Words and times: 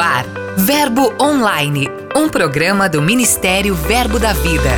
ar, 0.00 0.24
Verbo 0.56 1.14
Online, 1.20 1.88
um 2.16 2.28
programa 2.28 2.88
do 2.88 3.02
Ministério 3.02 3.74
Verbo 3.74 4.18
da 4.18 4.32
Vida. 4.32 4.70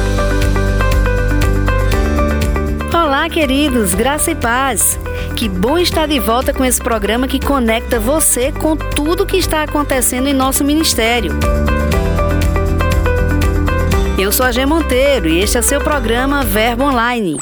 Olá, 2.93 3.29
queridos, 3.31 3.95
graça 3.95 4.33
e 4.33 4.35
paz. 4.35 4.99
Que 5.37 5.49
bom 5.49 5.79
estar 5.79 6.07
de 6.07 6.19
volta 6.19 6.53
com 6.53 6.65
esse 6.65 6.81
programa 6.81 7.29
que 7.29 7.39
conecta 7.39 8.01
você 8.01 8.51
com 8.51 8.77
tudo 8.77 9.25
que 9.25 9.37
está 9.37 9.63
acontecendo 9.63 10.29
em 10.29 10.35
nosso 10.35 10.65
ministério. 10.65 11.33
Eu 14.19 14.33
sou 14.33 14.45
a 14.45 14.51
Gê 14.51 14.67
Monteiro 14.67 15.29
e 15.29 15.41
este 15.41 15.57
é 15.57 15.63
seu 15.63 15.81
programa 15.81 16.43
Verbo 16.45 16.85
Online. 16.85 17.37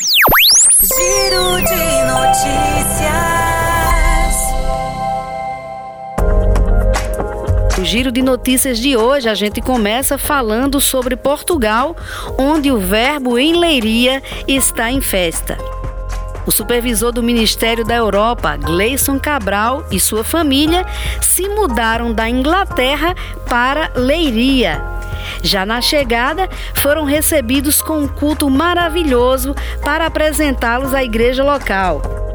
Giro 0.83 1.57
de 1.57 2.13
notícias. 2.13 3.40
O 7.81 7.85
giro 7.85 8.13
de 8.13 8.21
notícias 8.21 8.79
de 8.79 8.95
hoje 8.95 9.27
a 9.27 9.35
gente 9.35 9.63
começa 9.63 10.19
falando 10.19 10.79
sobre 10.83 11.17
Portugal, 11.17 11.97
onde 12.39 12.71
o 12.71 12.77
verbo 12.77 13.39
em 13.39 13.57
leiria 13.57 14.23
está 14.47 14.93
em 14.93 15.01
festa. 15.01 15.57
O 16.47 16.53
supervisor 16.53 17.11
do 17.11 17.23
Ministério 17.23 17.83
da 17.83 17.95
Europa, 17.95 18.55
Gleison 18.59 19.19
Cabral, 19.19 19.83
e 19.91 19.99
sua 19.99 20.23
família 20.23 20.85
se 21.23 21.49
mudaram 21.49 22.13
da 22.13 22.29
Inglaterra 22.29 23.15
para 23.49 23.91
Leiria. 23.97 24.85
Já 25.43 25.65
na 25.65 25.81
chegada, 25.81 26.51
foram 26.75 27.05
recebidos 27.05 27.81
com 27.81 28.01
um 28.01 28.09
culto 28.09 28.51
maravilhoso 28.51 29.55
para 29.83 30.05
apresentá-los 30.05 30.93
à 30.93 31.03
igreja 31.03 31.43
local. 31.43 32.30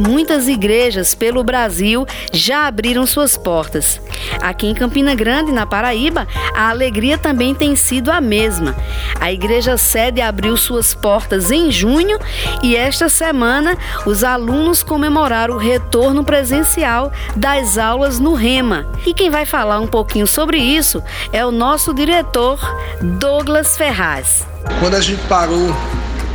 Muitas 0.00 0.48
igrejas 0.48 1.14
pelo 1.14 1.44
Brasil 1.44 2.06
já 2.32 2.66
abriram 2.66 3.04
suas 3.04 3.36
portas. 3.36 4.00
Aqui 4.40 4.66
em 4.66 4.74
Campina 4.74 5.14
Grande, 5.14 5.52
na 5.52 5.66
Paraíba, 5.66 6.26
a 6.54 6.70
alegria 6.70 7.18
também 7.18 7.54
tem 7.54 7.76
sido 7.76 8.10
a 8.10 8.18
mesma. 8.18 8.74
A 9.20 9.30
igreja 9.30 9.76
sede 9.76 10.22
abriu 10.22 10.56
suas 10.56 10.94
portas 10.94 11.50
em 11.50 11.70
junho 11.70 12.18
e 12.62 12.74
esta 12.74 13.10
semana 13.10 13.76
os 14.06 14.24
alunos 14.24 14.82
comemoraram 14.82 15.56
o 15.56 15.58
retorno 15.58 16.24
presencial 16.24 17.12
das 17.36 17.76
aulas 17.76 18.18
no 18.18 18.32
Rema. 18.32 18.86
E 19.04 19.12
quem 19.12 19.28
vai 19.28 19.44
falar 19.44 19.80
um 19.80 19.86
pouquinho 19.86 20.26
sobre 20.26 20.56
isso 20.56 21.02
é 21.30 21.44
o 21.44 21.52
nosso 21.52 21.92
diretor 21.92 22.58
Douglas 23.02 23.76
Ferraz. 23.76 24.46
Quando 24.78 24.94
a 24.94 25.00
gente 25.00 25.20
parou, 25.28 25.76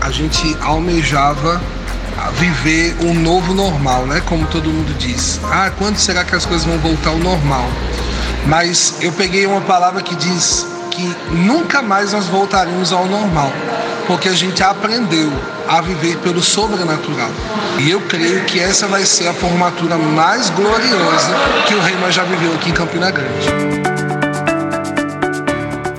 a 0.02 0.11
gente 0.11 0.55
almejava 0.61 1.59
viver 2.33 2.95
um 3.02 3.13
novo 3.13 3.53
normal, 3.53 4.05
né? 4.05 4.21
Como 4.25 4.45
todo 4.47 4.69
mundo 4.69 4.94
diz. 4.97 5.39
Ah, 5.44 5.71
quando 5.77 5.97
será 5.97 6.23
que 6.23 6.35
as 6.35 6.45
coisas 6.45 6.66
vão 6.66 6.77
voltar 6.77 7.09
ao 7.09 7.17
normal? 7.17 7.66
Mas 8.47 8.95
eu 9.02 9.11
peguei 9.11 9.45
uma 9.45 9.61
palavra 9.61 10.02
que 10.02 10.16
diz 10.16 10.66
que 10.91 11.16
nunca 11.31 11.81
mais 11.81 12.13
nós 12.13 12.27
voltaremos 12.27 12.94
ao 12.94 13.05
normal, 13.05 13.52
porque 14.07 14.30
a 14.30 14.33
gente 14.33 14.63
aprendeu 14.63 15.31
a 15.67 15.81
viver 15.81 16.17
pelo 16.17 16.41
sobrenatural. 16.41 17.30
E 17.80 17.89
eu 17.89 17.99
creio 18.02 18.45
que 18.45 18.59
essa 18.59 18.88
vai 18.88 19.05
ser 19.05 19.27
a 19.27 19.33
formatura 19.33 19.97
mais 19.97 20.50
gloriosa 20.52 21.33
que 21.67 21.73
o 21.73 21.81
Reima 21.81 22.11
já 22.11 22.23
viveu 22.23 22.53
aqui 22.53 22.69
em 22.69 22.73
Campina 22.73 23.11
Grande. 23.11 23.94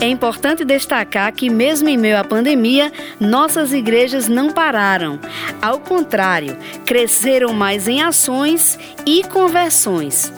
É 0.06 0.08
importante 0.08 0.64
destacar 0.64 1.32
que, 1.32 1.50
mesmo 1.50 1.88
em 1.88 1.96
meio 1.96 2.16
à 2.16 2.22
pandemia, 2.22 2.92
nossas 3.18 3.72
igrejas 3.72 4.28
não 4.28 4.52
pararam. 4.52 5.18
Ao 5.60 5.80
contrário, 5.80 6.56
cresceram 6.84 7.52
mais 7.52 7.88
em 7.88 8.00
ações 8.00 8.78
e 9.04 9.24
conversões. 9.24 10.32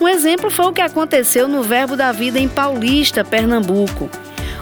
Um 0.00 0.08
exemplo 0.08 0.48
foi 0.48 0.64
o 0.64 0.72
que 0.72 0.80
aconteceu 0.80 1.46
no 1.46 1.62
Verbo 1.62 1.94
da 1.94 2.10
Vida 2.10 2.38
em 2.38 2.48
Paulista, 2.48 3.22
Pernambuco. 3.22 4.08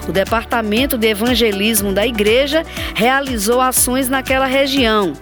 O 0.05 0.11
Departamento 0.11 0.97
de 0.97 1.07
Evangelismo 1.07 1.93
da 1.93 2.05
Igreja 2.05 2.65
realizou 2.93 3.61
ações 3.61 4.09
naquela 4.09 4.47
região. 4.47 5.13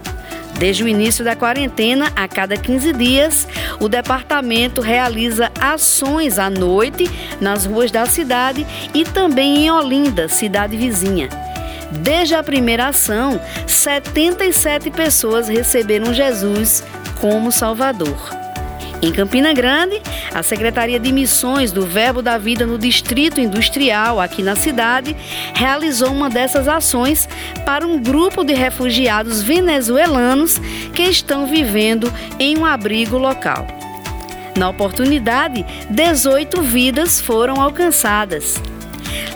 Desde 0.58 0.84
o 0.84 0.88
início 0.88 1.24
da 1.24 1.34
quarentena, 1.34 2.12
a 2.14 2.28
cada 2.28 2.56
15 2.56 2.92
dias, 2.92 3.48
o 3.80 3.88
departamento 3.88 4.80
realiza 4.80 5.50
ações 5.60 6.38
à 6.38 6.48
noite 6.48 7.10
nas 7.40 7.66
ruas 7.66 7.90
da 7.90 8.06
cidade 8.06 8.66
e 8.94 9.04
também 9.04 9.64
em 9.64 9.70
Olinda, 9.70 10.28
cidade 10.28 10.76
vizinha. 10.76 11.28
Desde 11.90 12.34
a 12.34 12.42
primeira 12.42 12.88
ação, 12.88 13.40
77 13.66 14.90
pessoas 14.90 15.48
receberam 15.48 16.12
Jesus 16.12 16.84
como 17.20 17.52
Salvador. 17.52 18.43
Em 19.04 19.12
Campina 19.12 19.52
Grande, 19.52 20.00
a 20.32 20.42
Secretaria 20.42 20.98
de 20.98 21.12
Missões 21.12 21.70
do 21.70 21.84
Verbo 21.84 22.22
da 22.22 22.38
Vida 22.38 22.64
no 22.64 22.78
Distrito 22.78 23.38
Industrial, 23.38 24.18
aqui 24.18 24.42
na 24.42 24.56
cidade, 24.56 25.14
realizou 25.52 26.10
uma 26.10 26.30
dessas 26.30 26.66
ações 26.66 27.28
para 27.66 27.86
um 27.86 28.02
grupo 28.02 28.42
de 28.42 28.54
refugiados 28.54 29.42
venezuelanos 29.42 30.58
que 30.94 31.02
estão 31.02 31.46
vivendo 31.46 32.10
em 32.38 32.56
um 32.56 32.64
abrigo 32.64 33.18
local. 33.18 33.66
Na 34.56 34.70
oportunidade, 34.70 35.66
18 35.90 36.62
vidas 36.62 37.20
foram 37.20 37.60
alcançadas. 37.60 38.54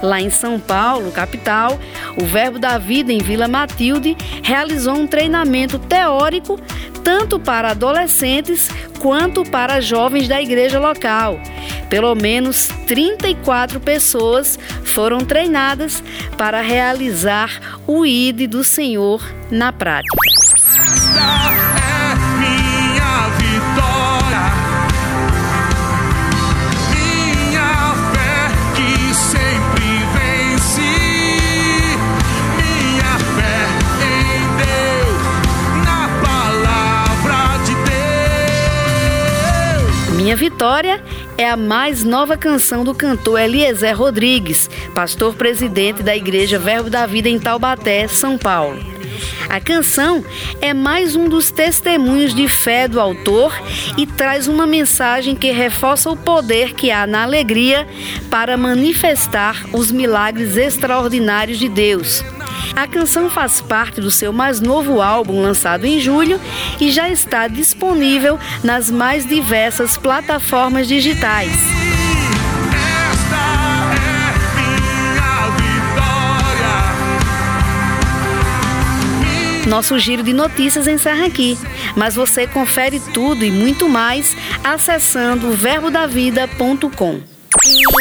Lá 0.03 0.19
em 0.19 0.31
São 0.31 0.59
Paulo, 0.59 1.13
capital, 1.13 1.79
o 2.17 2.25
Verbo 2.25 2.59
da 2.59 2.79
Vida 2.79 3.13
em 3.13 3.19
Vila 3.19 3.47
Matilde 3.47 4.17
realizou 4.43 4.95
um 4.95 5.07
treinamento 5.07 5.79
teórico 5.79 6.59
tanto 7.09 7.41
para 7.41 7.71
adolescentes 7.71 8.69
quanto 8.99 9.43
para 9.43 9.81
jovens 9.81 10.29
da 10.29 10.43
igreja 10.43 10.79
local. 10.79 11.41
Pelo 11.89 12.15
menos 12.15 12.69
34 12.87 13.81
pessoas 13.81 14.59
foram 14.85 15.21
treinadas 15.21 16.05
para 16.37 16.61
realizar 16.61 17.81
o 17.87 18.05
ID 18.05 18.47
do 18.47 18.63
Senhor 18.63 19.23
na 19.51 19.73
prática. 19.73 20.19
Vitória 40.51 41.05
é 41.37 41.47
a 41.47 41.59
mais 41.59 42.03
nova 42.03 42.35
canção 42.35 42.83
do 42.83 42.95
cantor 42.95 43.39
Eliezer 43.39 43.95
Rodrigues, 43.95 44.69
pastor 44.95 45.35
presidente 45.35 46.03
da 46.03 46.17
Igreja 46.17 46.59
Verbo 46.59 46.89
da 46.89 47.05
Vida 47.05 47.29
em 47.29 47.39
Taubaté, 47.39 48.09
São 48.09 48.39
Paulo. 48.39 48.83
A 49.51 49.61
canção 49.61 50.25
é 50.59 50.73
mais 50.73 51.15
um 51.15 51.29
dos 51.29 51.51
testemunhos 51.51 52.35
de 52.35 52.49
fé 52.49 52.89
do 52.89 52.99
autor 52.99 53.53
e 53.99 54.07
traz 54.07 54.49
uma 54.49 54.67
mensagem 54.67 55.37
que 55.37 55.51
reforça 55.51 56.09
o 56.09 56.17
poder 56.17 56.73
que 56.73 56.91
há 56.91 57.07
na 57.07 57.25
alegria 57.25 57.87
para 58.31 58.57
manifestar 58.57 59.67
os 59.75 59.93
milagres 59.93 60.57
extraordinários 60.57 61.59
de 61.59 61.69
Deus. 61.69 62.25
A 62.75 62.87
canção 62.87 63.29
faz 63.29 63.61
parte 63.61 64.01
do 64.01 64.11
seu 64.11 64.33
mais 64.33 64.61
novo 64.61 65.01
álbum 65.01 65.41
lançado 65.41 65.85
em 65.85 66.01
julho 66.01 66.41
e 66.81 66.91
já 66.91 67.09
está 67.09 67.49
disponível 67.49 68.39
nas 68.63 68.91
mais 68.91 69.27
diversas 69.27 69.97
plataformas 69.97 70.87
digitais. 70.87 71.53
Nosso 79.69 79.99
giro 79.99 80.23
de 80.23 80.33
notícias 80.33 80.89
encerra 80.89 81.27
aqui, 81.27 81.59
mas 81.95 82.15
você 82.15 82.47
confere 82.47 82.99
tudo 83.13 83.45
e 83.45 83.51
muito 83.51 83.87
mais 83.87 84.35
acessando 84.65 85.51
verbodavida.com. 85.53 87.21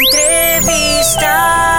Entrevista. 0.06 1.77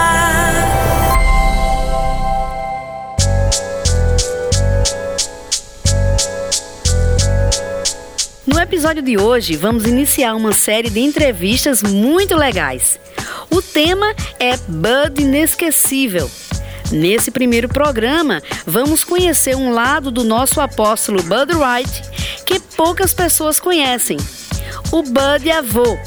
Episódio 8.80 9.02
de 9.02 9.18
hoje, 9.18 9.56
vamos 9.56 9.84
iniciar 9.84 10.34
uma 10.34 10.54
série 10.54 10.88
de 10.88 11.00
entrevistas 11.00 11.82
muito 11.82 12.34
legais. 12.34 12.98
O 13.50 13.60
tema 13.60 14.14
é 14.38 14.56
Bud 14.56 15.20
Inesquecível. 15.20 16.30
Nesse 16.90 17.30
primeiro 17.30 17.68
programa, 17.68 18.42
vamos 18.64 19.04
conhecer 19.04 19.54
um 19.54 19.70
lado 19.70 20.10
do 20.10 20.24
nosso 20.24 20.62
apóstolo 20.62 21.22
Bud 21.22 21.54
Wright 21.56 21.90
que 22.46 22.58
poucas 22.74 23.12
pessoas 23.12 23.60
conhecem. 23.60 24.16
O 24.90 25.02
Bud 25.02 25.50
avô. 25.50 25.98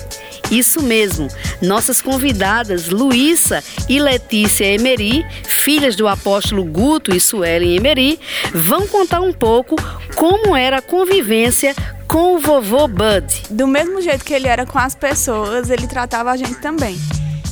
Isso 0.50 0.82
mesmo, 0.82 1.28
nossas 1.62 2.02
convidadas 2.02 2.90
Luísa 2.90 3.64
e 3.88 4.00
Letícia 4.00 4.66
Emery, 4.66 5.24
filhas 5.48 5.96
do 5.96 6.08
apóstolo 6.08 6.66
Guto 6.66 7.16
e 7.16 7.20
Suelen 7.20 7.76
Emery, 7.76 8.20
vão 8.52 8.88
contar 8.88 9.22
um 9.22 9.32
pouco 9.32 9.76
como 10.16 10.56
era 10.56 10.78
a 10.78 10.82
convivência 10.82 11.76
com 12.14 12.36
o 12.36 12.40
vovô 12.40 12.88
Bud? 12.88 13.26
Do 13.50 13.66
mesmo 13.66 14.00
jeito 14.00 14.24
que 14.24 14.36
ele 14.36 14.48
era 14.48 14.68
com 14.68 14.78
as 14.78 14.94
pessoas, 14.94 15.72
ele 15.72 15.88
tratava 15.88 16.30
a 16.30 16.38
gente 16.38 16.54
também. 16.60 16.96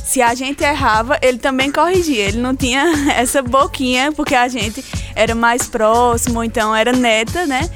Se 0.04 0.22
a 0.22 0.36
gente 0.36 0.62
errava, 0.62 1.18
ele 1.20 1.38
também 1.38 1.72
corrigia. 1.72 2.28
Ele 2.28 2.38
não 2.38 2.54
tinha 2.54 2.84
essa 3.18 3.42
boquinha, 3.42 4.12
porque 4.12 4.36
a 4.36 4.46
gente 4.46 4.84
era 5.16 5.34
mais 5.34 5.66
próximo, 5.66 6.44
então 6.44 6.74
era 6.76 6.92
neta, 6.92 7.44
né? 7.44 7.68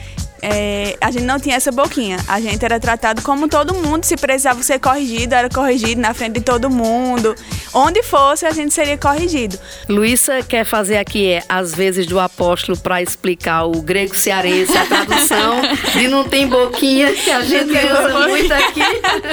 É, 0.48 0.96
a 1.00 1.10
gente 1.10 1.24
não 1.24 1.40
tinha 1.40 1.56
essa 1.56 1.72
boquinha. 1.72 2.18
A 2.28 2.40
gente 2.40 2.64
era 2.64 2.78
tratado 2.78 3.22
como 3.22 3.48
todo 3.48 3.74
mundo. 3.74 4.04
Se 4.04 4.16
precisava 4.16 4.62
ser 4.62 4.78
corrigido, 4.78 5.34
era 5.34 5.48
corrigido 5.48 6.00
na 6.00 6.14
frente 6.14 6.34
de 6.34 6.40
todo 6.40 6.70
mundo. 6.70 7.34
Onde 7.74 8.02
fosse, 8.02 8.46
a 8.46 8.52
gente 8.52 8.72
seria 8.72 8.96
corrigido. 8.96 9.58
Luísa 9.88 10.42
quer 10.42 10.64
fazer 10.64 10.98
aqui, 10.98 11.32
é, 11.32 11.42
às 11.48 11.74
vezes, 11.74 12.06
do 12.06 12.20
apóstolo 12.20 12.78
para 12.78 13.02
explicar 13.02 13.64
o 13.64 13.82
grego 13.82 14.16
cearense, 14.16 14.76
a 14.76 14.86
tradução 14.86 15.62
de 15.92 16.08
não 16.08 16.24
tem 16.24 16.46
boquinha, 16.46 17.12
que 17.12 17.30
a 17.30 17.42
gente 17.42 17.72
usa 17.72 18.28
muito 18.28 18.52
aqui. 18.52 18.80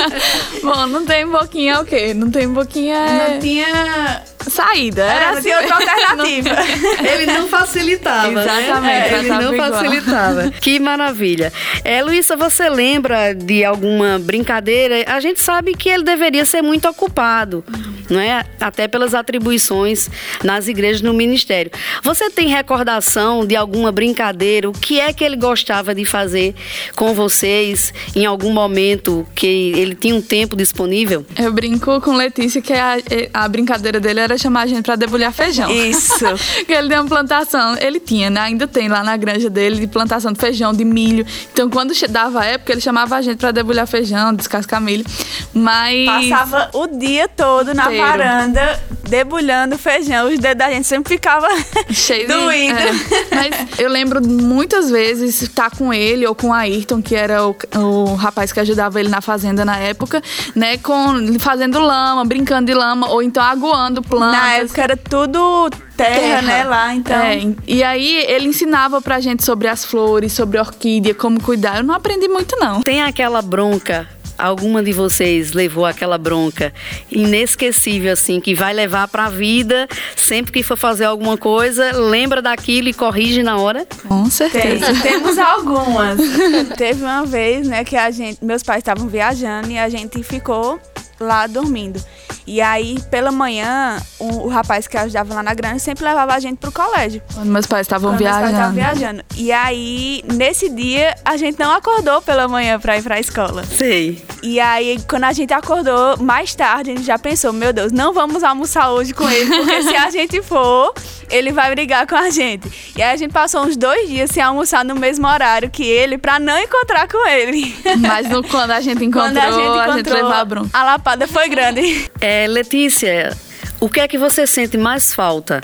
Bom, 0.63 0.87
não 0.87 1.05
tem 1.05 1.27
boquinha 1.27 1.73
é 1.73 1.79
o 1.79 1.85
quê? 1.85 2.13
Não 2.13 2.29
tem 2.29 2.47
boquinha. 2.47 2.95
É... 2.95 3.33
Não 3.33 3.39
tinha 3.39 4.23
saída. 4.49 5.03
Era, 5.03 5.25
era 5.25 5.39
assim, 5.39 5.53
outra 5.53 5.75
alternativa. 5.75 6.49
ele 7.13 7.25
não 7.25 7.47
facilitava. 7.47 8.31
Né? 8.31 8.43
Exatamente. 8.43 9.11
Né? 9.11 9.19
ele 9.19 9.29
não 9.29 9.53
igual. 9.53 9.71
facilitava. 9.71 10.51
que 10.61 10.79
maravilha. 10.79 11.53
É, 11.83 12.01
Luísa, 12.01 12.35
você 12.35 12.69
lembra 12.69 13.33
de 13.33 13.63
alguma 13.63 14.19
brincadeira? 14.19 15.03
A 15.07 15.19
gente 15.19 15.41
sabe 15.41 15.73
que 15.73 15.89
ele 15.89 16.03
deveria 16.03 16.45
ser 16.45 16.61
muito 16.61 16.87
ocupado, 16.87 17.63
não 18.09 18.19
é? 18.19 18.45
Até 18.59 18.87
pelas 18.87 19.13
atribuições 19.13 20.09
nas 20.43 20.67
igrejas 20.67 21.01
no 21.01 21.13
ministério. 21.13 21.71
Você 22.03 22.29
tem 22.29 22.47
recordação 22.47 23.45
de 23.45 23.55
alguma 23.55 23.91
brincadeira? 23.91 24.69
O 24.69 24.73
que 24.73 24.99
é 24.99 25.11
que 25.13 25.23
ele 25.23 25.35
gostava 25.35 25.93
de 25.93 26.05
fazer 26.05 26.55
com 26.95 27.13
vocês 27.13 27.93
em 28.15 28.25
algum 28.25 28.51
momento 28.51 29.27
que 29.35 29.73
ele 29.75 29.95
tinha 29.95 30.15
um 30.15 30.21
tempo 30.21 30.55
disponível? 30.55 31.25
Eu 31.37 31.51
brinco 31.51 31.99
com 32.01 32.13
Letícia 32.15 32.61
que 32.61 32.73
a, 32.73 32.97
a 33.33 33.47
brincadeira 33.47 33.99
dele 33.99 34.19
era 34.19 34.32
chamar 34.37 34.61
a 34.61 34.67
gente 34.67 34.83
para 34.83 34.95
debulhar 34.95 35.31
feijão. 35.31 35.69
Isso. 35.71 36.25
que 36.65 36.73
ele 36.73 36.89
tem 36.89 36.99
uma 36.99 37.07
plantação, 37.07 37.75
ele 37.79 37.99
tinha, 37.99 38.29
né? 38.29 38.41
Ainda 38.41 38.67
tem 38.67 38.87
lá 38.87 39.03
na 39.03 39.15
granja 39.17 39.49
dele 39.49 39.79
de 39.79 39.87
plantação 39.87 40.31
de 40.31 40.39
feijão, 40.39 40.73
de 40.73 40.85
milho. 40.85 41.25
Então, 41.51 41.69
quando 41.69 41.93
dava 42.07 42.41
a 42.41 42.45
época, 42.45 42.71
ele 42.71 42.81
chamava 42.81 43.15
a 43.15 43.21
gente 43.21 43.37
para 43.37 43.51
debulhar 43.51 43.87
feijão, 43.87 44.33
descascar 44.33 44.81
milho. 44.81 45.05
Mas. 45.53 46.29
Passava 46.29 46.69
o 46.73 46.87
dia 46.87 47.27
todo 47.27 47.73
na 47.73 47.85
Inteiro. 47.85 48.05
varanda 48.05 48.79
debulhando 49.13 49.77
feijão. 49.77 50.27
Os 50.27 50.39
dedos 50.39 50.57
da 50.57 50.71
gente 50.71 50.87
sempre 50.87 51.13
ficava 51.13 51.47
cheio 51.91 52.27
doído. 52.27 52.79
É. 52.79 52.91
Mas 53.35 53.79
eu 53.79 53.89
lembro 53.89 54.25
muitas 54.25 54.89
vezes 54.89 55.41
estar 55.41 55.69
com 55.69 55.93
ele 55.93 56.25
ou 56.25 56.33
com 56.33 56.47
o 56.47 56.53
Ayrton, 56.53 57.01
que 57.01 57.15
era 57.15 57.45
o, 57.45 57.55
o 57.75 58.15
rapaz 58.15 58.51
que 58.51 58.59
ajudava 58.59 58.99
ele 58.99 59.09
na 59.09 59.21
fazenda 59.21 59.63
na 59.63 59.77
época, 59.77 60.21
né? 60.55 60.77
Com, 60.77 61.37
fazendo 61.39 61.79
lama, 61.79 62.25
brincando 62.25 62.65
de 62.65 62.73
lama, 62.73 63.09
ou 63.09 63.21
então 63.21 63.43
aguando 63.43 64.01
plantas. 64.23 64.41
Na 64.41 64.53
época 64.53 64.81
era 64.81 64.97
tudo 64.97 65.69
terra, 65.95 66.19
terra, 66.19 66.41
né, 66.41 66.63
lá, 66.63 66.95
então. 66.95 67.15
É, 67.15 67.41
e 67.67 67.83
aí 67.83 68.25
ele 68.27 68.47
ensinava 68.47 69.01
pra 69.01 69.19
gente 69.19 69.43
sobre 69.43 69.67
as 69.67 69.85
flores, 69.85 70.33
sobre 70.33 70.57
a 70.57 70.61
orquídea, 70.61 71.13
como 71.13 71.41
cuidar. 71.41 71.77
Eu 71.77 71.83
não 71.83 71.93
aprendi 71.93 72.27
muito, 72.27 72.55
não. 72.59 72.81
Tem 72.81 73.01
aquela 73.01 73.41
bronca 73.41 74.07
alguma 74.37 74.81
de 74.81 74.91
vocês 74.91 75.53
levou 75.53 75.85
aquela 75.85 76.17
bronca 76.17 76.73
inesquecível 77.11 78.11
assim 78.11 78.41
que 78.41 78.55
vai 78.55 78.73
levar 78.73 79.07
para 79.07 79.25
a 79.25 79.29
vida 79.29 79.87
sempre 80.15 80.51
que 80.51 80.63
for 80.63 80.75
fazer 80.75 81.05
alguma 81.05 81.37
coisa 81.37 81.91
lembra 81.95 82.41
daquilo 82.41 82.89
e 82.89 82.93
corrige 82.93 83.43
na 83.43 83.57
hora 83.57 83.87
com 84.07 84.25
certeza 84.29 84.87
Tem, 84.87 85.01
temos 85.01 85.37
algumas 85.37 86.19
teve 86.77 87.03
uma 87.03 87.25
vez 87.25 87.67
né 87.67 87.83
que 87.83 87.95
a 87.95 88.09
gente 88.11 88.43
meus 88.43 88.63
pais 88.63 88.79
estavam 88.79 89.07
viajando 89.07 89.69
e 89.69 89.77
a 89.77 89.87
gente 89.87 90.21
ficou 90.23 90.79
lá 91.23 91.47
dormindo 91.47 92.01
e 92.45 92.61
aí, 92.61 92.99
pela 93.09 93.31
manhã, 93.31 94.01
o, 94.19 94.45
o, 94.45 94.47
rapaz 94.47 94.85
que 94.85 94.97
ajudava 94.97 95.33
lá 95.33 95.43
na 95.43 95.53
granja 95.53 95.79
sempre 95.79 96.03
levava 96.03 96.33
a 96.33 96.39
gente 96.39 96.57
pro 96.57 96.71
colégio. 96.71 97.21
Quando 97.33 97.47
meus 97.47 97.65
pais 97.65 97.85
estavam 97.87 98.17
viajando. 98.17 98.73
viajando. 98.73 99.23
E 99.35 99.51
aí, 99.51 100.23
nesse 100.25 100.69
dia, 100.69 101.15
a 101.23 101.37
gente 101.37 101.57
não 101.57 101.71
acordou 101.71 102.21
pela 102.21 102.47
manhã 102.47 102.79
pra 102.79 102.97
ir 102.97 103.03
pra 103.03 103.19
escola. 103.19 103.63
Sei. 103.63 104.21
E 104.41 104.59
aí, 104.59 104.99
quando 105.07 105.23
a 105.23 105.31
gente 105.31 105.53
acordou, 105.53 106.17
mais 106.17 106.53
tarde, 106.53 106.91
a 106.91 106.95
gente 106.95 107.05
já 107.05 107.17
pensou, 107.17 107.53
meu 107.53 107.71
Deus, 107.71 107.93
não 107.93 108.13
vamos 108.13 108.43
almoçar 108.43 108.91
hoje 108.91 109.13
com 109.13 109.29
ele, 109.29 109.49
porque 109.55 109.83
se 109.83 109.95
a 109.95 110.09
gente 110.09 110.41
for, 110.41 110.93
ele 111.29 111.53
vai 111.53 111.71
brigar 111.71 112.05
com 112.05 112.15
a 112.15 112.29
gente. 112.29 112.93
E 112.95 113.01
aí 113.01 113.13
a 113.13 113.17
gente 113.17 113.31
passou 113.31 113.63
uns 113.63 113.77
dois 113.77 114.09
dias 114.09 114.29
sem 114.29 114.43
almoçar 114.43 114.83
no 114.83 114.95
mesmo 114.95 115.25
horário 115.27 115.69
que 115.69 115.83
ele, 115.83 116.17
pra 116.17 116.39
não 116.39 116.59
encontrar 116.59 117.07
com 117.07 117.25
ele. 117.27 117.73
Mas 117.99 118.29
no, 118.29 118.43
quando 118.43 118.71
a 118.71 118.81
gente 118.81 119.03
encontrou, 119.05 119.41
a 119.41 119.51
gente, 119.51 119.61
encontrou, 119.61 119.93
a 119.93 119.97
gente 119.97 120.09
levou 120.09 120.31
a 120.31 120.45
bronca. 120.45 120.69
A 120.73 120.83
foi 121.27 121.49
grande. 121.49 122.09
É, 122.19 122.47
Letícia, 122.47 123.35
o 123.79 123.89
que 123.89 123.99
é 123.99 124.07
que 124.07 124.17
você 124.17 124.47
sente 124.47 124.77
mais 124.77 125.13
falta 125.13 125.61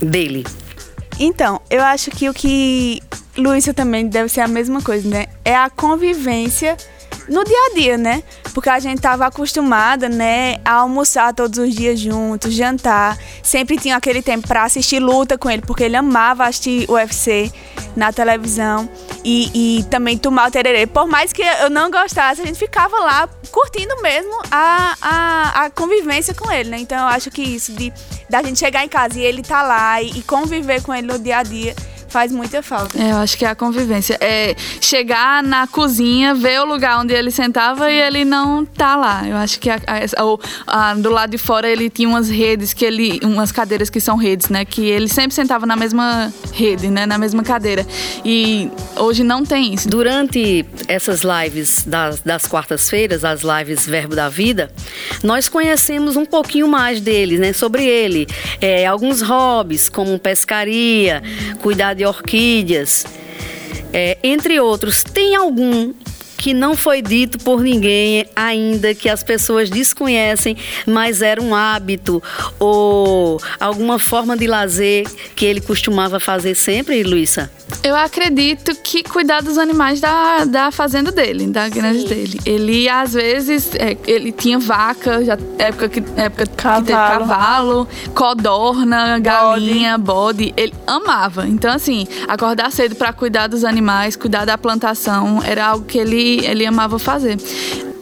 dele? 0.00 0.44
Então, 1.18 1.60
eu 1.70 1.82
acho 1.82 2.10
que 2.10 2.28
o 2.28 2.34
que 2.34 3.00
Luísa 3.36 3.72
também 3.72 4.06
deve 4.06 4.28
ser 4.28 4.40
a 4.40 4.48
mesma 4.48 4.80
coisa, 4.82 5.08
né? 5.08 5.26
É 5.44 5.54
a 5.54 5.70
convivência 5.70 6.76
no 7.28 7.44
dia 7.44 7.58
a 7.70 7.74
dia, 7.74 7.98
né? 7.98 8.22
Porque 8.52 8.68
a 8.68 8.78
gente 8.78 9.00
tava 9.00 9.26
acostumada, 9.26 10.08
né, 10.08 10.56
a 10.64 10.74
almoçar 10.74 11.32
todos 11.32 11.58
os 11.58 11.74
dias 11.74 11.98
juntos, 11.98 12.52
jantar. 12.52 13.16
Sempre 13.42 13.78
tinha 13.78 13.96
aquele 13.96 14.22
tempo 14.22 14.46
para 14.46 14.64
assistir 14.64 14.98
luta 14.98 15.38
com 15.38 15.50
ele, 15.50 15.62
porque 15.62 15.84
ele 15.84 15.96
amava 15.96 16.44
assistir 16.44 16.90
UFC 16.90 17.50
na 17.96 18.12
televisão 18.12 18.88
e, 19.24 19.78
e 19.78 19.84
também 19.84 20.18
tomar 20.18 20.48
o 20.48 20.50
tererê. 20.50 20.86
Por 20.86 21.06
mais 21.06 21.32
que 21.32 21.42
eu 21.42 21.70
não 21.70 21.90
gostasse, 21.90 22.42
a 22.42 22.46
gente 22.46 22.58
ficava 22.58 22.98
lá 22.98 23.28
curtindo 23.50 24.00
mesmo 24.02 24.32
a, 24.50 24.96
a, 25.00 25.64
a 25.64 25.70
convivência 25.70 26.34
com 26.34 26.50
ele, 26.50 26.70
né? 26.70 26.78
Então 26.78 26.98
eu 26.98 27.06
acho 27.06 27.30
que 27.30 27.42
isso 27.42 27.72
de 27.72 27.92
da 28.28 28.42
gente 28.42 28.58
chegar 28.58 28.82
em 28.84 28.88
casa 28.88 29.18
e 29.18 29.22
ele 29.22 29.42
tá 29.42 29.62
lá 29.62 30.00
e, 30.00 30.18
e 30.18 30.22
conviver 30.22 30.82
com 30.82 30.94
ele 30.94 31.06
no 31.06 31.18
dia 31.18 31.38
a 31.38 31.42
dia 31.42 31.74
faz 32.12 32.30
muita 32.30 32.62
falta. 32.62 33.02
É, 33.02 33.12
eu 33.12 33.16
acho 33.16 33.38
que 33.38 33.44
é 33.44 33.48
a 33.48 33.54
convivência. 33.54 34.18
É 34.20 34.54
chegar 34.80 35.42
na 35.42 35.66
cozinha, 35.66 36.34
ver 36.34 36.60
o 36.60 36.66
lugar 36.66 37.00
onde 37.00 37.14
ele 37.14 37.30
sentava 37.30 37.90
e 37.90 37.98
ele 37.98 38.24
não 38.24 38.66
tá 38.66 38.94
lá. 38.96 39.26
Eu 39.26 39.36
acho 39.36 39.58
que 39.58 39.70
a, 39.70 39.76
a, 39.86 40.90
a, 40.90 40.94
do 40.94 41.08
lado 41.10 41.30
de 41.30 41.38
fora 41.38 41.66
ele 41.66 41.88
tinha 41.88 42.06
umas 42.06 42.28
redes 42.28 42.74
que 42.74 42.84
ele. 42.84 43.18
umas 43.24 43.50
cadeiras 43.50 43.88
que 43.88 43.98
são 43.98 44.16
redes, 44.16 44.50
né? 44.50 44.66
Que 44.66 44.82
ele 44.90 45.08
sempre 45.08 45.34
sentava 45.34 45.64
na 45.64 45.74
mesma 45.74 46.32
rede, 46.52 46.88
né? 46.90 47.06
Na 47.06 47.16
mesma 47.16 47.42
cadeira. 47.42 47.86
E 48.22 48.70
hoje 48.96 49.24
não 49.24 49.42
tem 49.42 49.72
isso. 49.72 49.88
Durante 49.88 50.66
essas 50.86 51.22
lives 51.22 51.84
das, 51.86 52.20
das 52.20 52.46
quartas-feiras, 52.46 53.24
as 53.24 53.40
lives 53.40 53.86
Verbo 53.86 54.14
da 54.14 54.28
Vida, 54.28 54.70
nós 55.22 55.48
conhecemos 55.48 56.14
um 56.16 56.26
pouquinho 56.26 56.68
mais 56.68 57.00
dele, 57.00 57.38
né? 57.38 57.54
Sobre 57.54 57.86
ele. 57.86 58.26
É, 58.60 58.86
alguns 58.86 59.22
hobbies, 59.22 59.88
como 59.88 60.18
pescaria, 60.18 61.22
cuidar 61.62 61.94
de 61.94 62.01
de 62.02 62.06
orquídeas, 62.06 63.06
é, 63.92 64.18
entre 64.22 64.58
outros. 64.58 65.04
Tem 65.04 65.36
algum 65.36 65.92
que 66.42 66.52
não 66.52 66.76
foi 66.76 67.00
dito 67.00 67.38
por 67.38 67.60
ninguém 67.60 68.26
ainda, 68.34 68.96
que 68.96 69.08
as 69.08 69.22
pessoas 69.22 69.70
desconhecem, 69.70 70.56
mas 70.84 71.22
era 71.22 71.40
um 71.40 71.54
hábito 71.54 72.20
ou 72.58 73.40
alguma 73.60 73.96
forma 73.96 74.36
de 74.36 74.48
lazer 74.48 75.06
que 75.36 75.46
ele 75.46 75.60
costumava 75.60 76.18
fazer 76.18 76.56
sempre, 76.56 77.04
Luísa? 77.04 77.48
Eu 77.82 77.96
acredito 77.96 78.74
que 78.76 79.02
cuidar 79.02 79.42
dos 79.42 79.58
animais 79.58 80.00
da, 80.00 80.44
da 80.44 80.70
fazenda 80.70 81.10
dele, 81.10 81.46
da 81.46 81.68
granja 81.68 82.06
dele. 82.06 82.38
Ele, 82.44 82.88
às 82.88 83.14
vezes, 83.14 83.74
é, 83.74 83.96
ele 84.06 84.30
tinha 84.30 84.58
vaca, 84.58 85.24
já, 85.24 85.36
época, 85.58 85.88
que, 85.88 86.02
época 86.16 86.46
cavalo. 86.46 86.84
que 86.84 86.92
teve 86.92 86.98
cavalo, 86.98 87.88
codorna, 88.14 89.18
galinha, 89.18 89.98
bode. 89.98 90.50
bode. 90.50 90.54
Ele 90.56 90.74
amava. 90.86 91.46
Então, 91.46 91.72
assim, 91.72 92.06
acordar 92.28 92.70
cedo 92.70 92.94
para 92.94 93.12
cuidar 93.12 93.48
dos 93.48 93.64
animais, 93.64 94.14
cuidar 94.14 94.44
da 94.44 94.56
plantação, 94.56 95.42
era 95.42 95.66
algo 95.66 95.84
que 95.84 95.98
ele, 95.98 96.31
ele 96.44 96.66
amava 96.66 96.98
fazer 96.98 97.36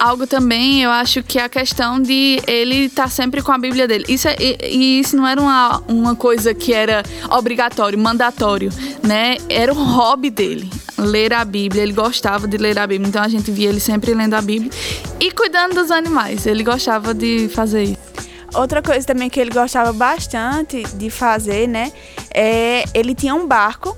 algo 0.01 0.25
também, 0.25 0.81
eu 0.81 0.89
acho 0.89 1.21
que 1.21 1.37
é 1.37 1.43
a 1.43 1.49
questão 1.49 2.01
de 2.01 2.41
ele 2.47 2.85
estar 2.85 3.03
tá 3.03 3.09
sempre 3.09 3.41
com 3.43 3.51
a 3.51 3.57
Bíblia 3.57 3.87
dele. 3.87 4.05
Isso 4.09 4.27
é, 4.27 4.35
e, 4.39 4.99
isso 4.99 5.15
não 5.15 5.27
era 5.27 5.39
uma, 5.39 5.77
uma 5.87 6.15
coisa 6.15 6.55
que 6.55 6.73
era 6.73 7.03
obrigatório, 7.29 7.99
mandatório, 7.99 8.71
né? 9.03 9.37
Era 9.47 9.71
o 9.71 9.75
hobby 9.75 10.31
dele, 10.31 10.67
ler 10.97 11.33
a 11.33 11.45
Bíblia. 11.45 11.83
Ele 11.83 11.93
gostava 11.93 12.47
de 12.47 12.57
ler 12.57 12.79
a 12.79 12.87
Bíblia, 12.87 13.07
então 13.07 13.21
a 13.21 13.27
gente 13.27 13.51
via 13.51 13.69
ele 13.69 13.79
sempre 13.79 14.15
lendo 14.15 14.33
a 14.33 14.41
Bíblia 14.41 14.71
e 15.19 15.31
cuidando 15.31 15.75
dos 15.75 15.91
animais. 15.91 16.47
Ele 16.47 16.63
gostava 16.63 17.13
de 17.13 17.47
fazer 17.49 17.83
isso. 17.83 18.11
Outra 18.55 18.81
coisa 18.81 19.05
também 19.05 19.29
que 19.29 19.39
ele 19.39 19.51
gostava 19.51 19.93
bastante 19.93 20.83
de 20.95 21.09
fazer, 21.11 21.67
né? 21.67 21.93
É, 22.33 22.85
ele 22.93 23.13
tinha 23.13 23.35
um 23.35 23.47
barco 23.47 23.95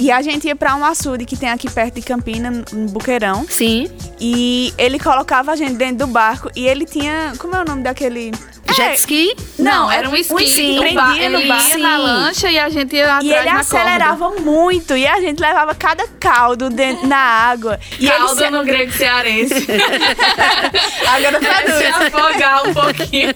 e 0.00 0.10
a 0.10 0.22
gente 0.22 0.46
ia 0.46 0.56
para 0.56 0.74
um 0.74 0.82
açude 0.82 1.26
que 1.26 1.36
tem 1.36 1.50
aqui 1.50 1.70
perto 1.70 1.96
de 1.96 2.00
Campina, 2.00 2.50
no 2.50 2.86
Buqueirão. 2.88 3.46
Sim. 3.46 3.86
E 4.18 4.72
ele 4.78 4.98
colocava 4.98 5.52
a 5.52 5.56
gente 5.56 5.74
dentro 5.74 6.06
do 6.06 6.06
barco 6.06 6.50
e 6.56 6.66
ele 6.66 6.86
tinha. 6.86 7.34
Como 7.36 7.54
é 7.54 7.60
o 7.60 7.64
nome 7.66 7.82
daquele. 7.82 8.32
jet 8.74 8.94
ski? 8.94 9.36
Não, 9.58 9.92
era 9.92 10.08
um 10.08 10.16
esqui. 10.16 10.32
Um 10.32 10.38
esqui. 10.38 10.78
No 10.78 10.94
bar, 10.94 11.78
na 11.78 11.98
lancha 11.98 12.50
e 12.50 12.58
a 12.58 12.70
gente 12.70 12.96
ia 12.96 13.16
atrás 13.16 13.24
E 13.24 13.30
ele 13.30 13.48
acelerava 13.50 14.30
corda. 14.30 14.40
muito 14.40 14.96
e 14.96 15.06
a 15.06 15.20
gente 15.20 15.38
levava 15.38 15.74
cada 15.74 16.08
caldo 16.18 16.70
dentro, 16.70 17.06
na 17.06 17.18
água. 17.18 17.78
E 17.98 18.08
caldo 18.08 18.42
ele... 18.42 18.50
no 18.56 18.64
grego 18.64 18.92
cearense. 18.92 19.66
Agora 21.08 21.40
traduz. 21.40 21.76
Se 21.76 21.84
afogar 21.84 22.66
um 22.66 22.72
pouquinho 22.72 23.34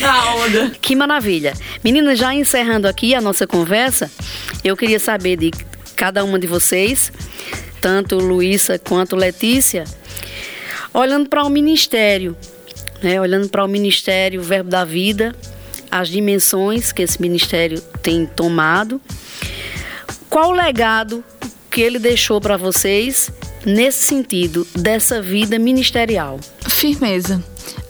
na 0.00 0.34
onda. 0.36 0.70
Que 0.80 0.94
maravilha. 0.94 1.54
Meninas, 1.82 2.20
já 2.20 2.32
encerrando 2.32 2.86
aqui 2.86 3.16
a 3.16 3.20
nossa 3.20 3.48
conversa, 3.48 4.08
eu 4.62 4.76
queria 4.76 5.00
saber 5.00 5.36
de 5.36 5.50
cada 6.02 6.24
uma 6.24 6.36
de 6.36 6.48
vocês, 6.48 7.12
tanto 7.80 8.16
Luísa 8.16 8.76
quanto 8.76 9.14
Letícia, 9.14 9.84
olhando 10.92 11.28
para 11.28 11.44
o 11.44 11.48
ministério, 11.48 12.36
né, 13.00 13.20
olhando 13.20 13.48
para 13.48 13.64
o 13.64 13.68
ministério 13.68 14.42
Verbo 14.42 14.68
da 14.68 14.84
Vida, 14.84 15.32
as 15.88 16.08
dimensões 16.08 16.90
que 16.90 17.02
esse 17.02 17.22
ministério 17.22 17.80
tem 18.02 18.26
tomado, 18.26 19.00
qual 20.28 20.48
o 20.48 20.52
legado 20.52 21.22
que 21.70 21.80
ele 21.80 22.00
deixou 22.00 22.40
para 22.40 22.56
vocês 22.56 23.30
nesse 23.64 24.02
sentido 24.02 24.66
dessa 24.74 25.22
vida 25.22 25.56
ministerial? 25.56 26.40
Firmeza. 26.68 27.40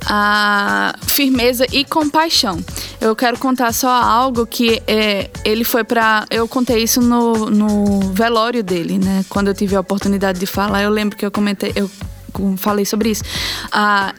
A 0.04 0.99
firmeza 1.07 1.64
e 1.73 1.83
compaixão. 1.83 2.62
Eu 3.02 3.16
quero 3.16 3.37
contar 3.37 3.73
só 3.73 3.90
algo 3.90 4.47
que 4.47 4.80
é, 4.87 5.28
ele 5.44 5.64
foi 5.64 5.82
para. 5.82 6.25
Eu 6.30 6.47
contei 6.47 6.85
isso 6.85 7.00
no, 7.00 7.50
no 7.50 7.99
velório 8.12 8.62
dele, 8.62 8.97
né? 8.97 9.25
Quando 9.28 9.49
eu 9.49 9.54
tive 9.54 9.75
a 9.75 9.80
oportunidade 9.80 10.38
de 10.38 10.47
falar, 10.47 10.85
eu 10.85 10.90
lembro 10.90 11.16
que 11.16 11.26
eu 11.26 11.30
comentei, 11.30 11.73
eu 11.75 11.90
falei 12.56 12.85
sobre 12.85 13.11
isso. 13.11 13.25
Ah, 13.73 14.14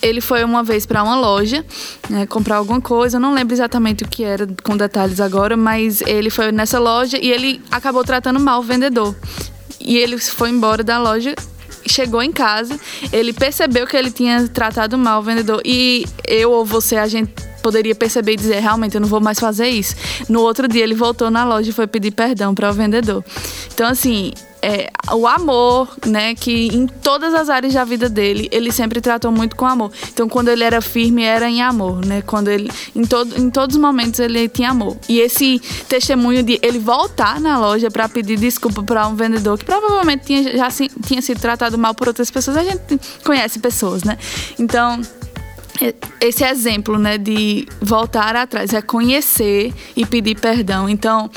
ele 0.00 0.20
foi 0.20 0.44
uma 0.44 0.62
vez 0.62 0.86
para 0.86 1.02
uma 1.02 1.18
loja 1.18 1.66
né, 2.08 2.26
comprar 2.26 2.58
alguma 2.58 2.80
coisa, 2.80 3.16
eu 3.16 3.20
não 3.20 3.34
lembro 3.34 3.52
exatamente 3.52 4.04
o 4.04 4.08
que 4.08 4.22
era 4.22 4.46
com 4.62 4.76
detalhes 4.76 5.20
agora, 5.20 5.56
mas 5.56 6.00
ele 6.02 6.30
foi 6.30 6.52
nessa 6.52 6.78
loja 6.78 7.18
e 7.20 7.32
ele 7.32 7.60
acabou 7.72 8.04
tratando 8.04 8.38
mal 8.38 8.60
o 8.60 8.62
vendedor. 8.62 9.16
E 9.80 9.96
ele 9.96 10.16
foi 10.16 10.50
embora 10.50 10.84
da 10.84 10.96
loja 10.96 11.34
chegou 11.88 12.22
em 12.22 12.30
casa, 12.30 12.78
ele 13.12 13.32
percebeu 13.32 13.84
que 13.84 13.96
ele 13.96 14.12
tinha 14.12 14.46
tratado 14.46 14.96
mal 14.96 15.20
o 15.20 15.22
vendedor 15.24 15.60
e 15.64 16.04
eu 16.24 16.52
ou 16.52 16.64
você 16.64 16.96
a 16.96 17.06
gente 17.08 17.47
poderia 17.62 17.94
perceber 17.94 18.32
e 18.32 18.36
dizer 18.36 18.60
realmente 18.60 18.94
eu 18.94 19.00
não 19.00 19.08
vou 19.08 19.20
mais 19.20 19.38
fazer 19.38 19.68
isso. 19.68 19.94
No 20.28 20.40
outro 20.40 20.68
dia 20.68 20.82
ele 20.82 20.94
voltou 20.94 21.30
na 21.30 21.44
loja 21.44 21.70
e 21.70 21.72
foi 21.72 21.86
pedir 21.86 22.12
perdão 22.12 22.54
para 22.54 22.70
o 22.70 22.72
vendedor. 22.72 23.24
Então 23.72 23.86
assim, 23.86 24.32
é, 24.60 24.90
o 25.12 25.26
amor, 25.26 25.88
né, 26.06 26.34
que 26.34 26.68
em 26.68 26.86
todas 26.86 27.32
as 27.34 27.48
áreas 27.48 27.72
da 27.72 27.84
vida 27.84 28.08
dele, 28.08 28.48
ele 28.50 28.72
sempre 28.72 29.00
tratou 29.00 29.30
muito 29.30 29.56
com 29.56 29.66
amor. 29.66 29.92
Então, 30.12 30.28
quando 30.28 30.48
ele 30.48 30.64
era 30.64 30.80
firme, 30.80 31.22
era 31.22 31.48
em 31.48 31.62
amor, 31.62 32.04
né? 32.04 32.22
Quando 32.22 32.48
ele, 32.48 32.70
em, 32.94 33.04
todo, 33.04 33.38
em 33.38 33.50
todos 33.50 33.76
os 33.76 33.82
momentos, 33.82 34.18
ele 34.20 34.48
tinha 34.48 34.70
amor. 34.70 34.96
E 35.08 35.20
esse 35.20 35.60
testemunho 35.88 36.42
de 36.42 36.58
ele 36.62 36.78
voltar 36.78 37.40
na 37.40 37.58
loja 37.58 37.90
para 37.90 38.08
pedir 38.08 38.38
desculpa 38.38 38.82
para 38.82 39.06
um 39.06 39.14
vendedor 39.14 39.58
que 39.58 39.64
provavelmente 39.64 40.26
tinha, 40.26 40.56
já 40.56 40.68
tinha 40.70 41.22
sido 41.22 41.40
tratado 41.40 41.78
mal 41.78 41.94
por 41.94 42.08
outras 42.08 42.30
pessoas, 42.30 42.56
a 42.56 42.64
gente 42.64 42.98
conhece 43.24 43.58
pessoas, 43.58 44.02
né? 44.02 44.18
Então, 44.58 45.00
esse 46.20 46.44
exemplo, 46.44 46.98
né, 46.98 47.18
de 47.18 47.66
voltar 47.80 48.34
atrás, 48.36 48.72
é 48.72 48.82
conhecer 48.82 49.72
e 49.96 50.04
pedir 50.04 50.38
perdão. 50.38 50.88
Então, 50.88 51.30